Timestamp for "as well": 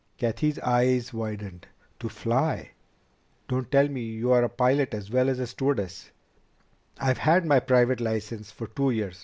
4.95-5.29